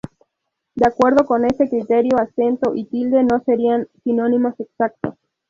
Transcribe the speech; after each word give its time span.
De 0.73 0.87
acuerdo 0.87 1.27
con 1.27 1.45
ese 1.45 1.69
criterio, 1.69 2.17
"acento" 2.17 2.73
y 2.73 2.85
"tilde" 2.85 3.23
no 3.23 3.39
serían 3.45 3.87
sinónimos 4.03 4.59
exactos. 4.59 5.13